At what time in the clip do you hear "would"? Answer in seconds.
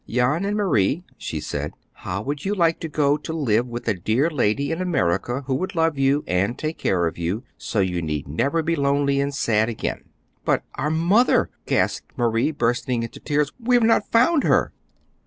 2.23-2.43, 5.53-5.75